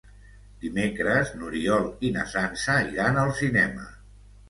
Dimecres 0.63 1.35
n'Oriol 1.43 1.87
i 2.09 2.13
na 2.19 2.27
Sança 2.35 2.81
iran 2.97 3.25
al 3.29 3.39
cinema. 3.45 3.91